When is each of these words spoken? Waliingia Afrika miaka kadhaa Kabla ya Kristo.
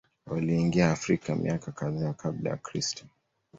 Waliingia 0.27 0.91
Afrika 0.91 1.35
miaka 1.35 1.71
kadhaa 1.71 2.13
Kabla 2.13 2.49
ya 2.49 2.57
Kristo. 2.57 3.05